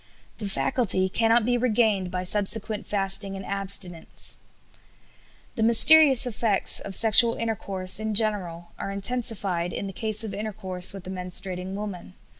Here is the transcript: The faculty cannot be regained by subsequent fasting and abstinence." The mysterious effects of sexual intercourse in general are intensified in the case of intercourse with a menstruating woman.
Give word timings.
The 0.39 0.49
faculty 0.49 1.09
cannot 1.09 1.45
be 1.45 1.59
regained 1.59 2.09
by 2.09 2.23
subsequent 2.23 2.87
fasting 2.87 3.35
and 3.35 3.45
abstinence." 3.45 4.39
The 5.53 5.61
mysterious 5.61 6.25
effects 6.25 6.79
of 6.79 6.95
sexual 6.95 7.35
intercourse 7.35 7.99
in 7.99 8.15
general 8.15 8.71
are 8.79 8.89
intensified 8.89 9.71
in 9.71 9.85
the 9.85 9.93
case 9.93 10.23
of 10.23 10.33
intercourse 10.33 10.91
with 10.91 11.05
a 11.05 11.11
menstruating 11.11 11.75
woman. 11.75 12.15